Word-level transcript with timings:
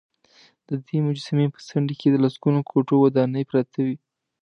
ددې 0.67 0.97
مجسمې 1.07 1.45
په 1.53 1.59
څنډې 1.67 1.95
کې 1.99 2.07
د 2.11 2.15
لسګونو 2.23 2.59
کوټو 2.69 2.95
ودانې 3.03 3.43
پراته 3.49 3.79
وې. 3.85 3.95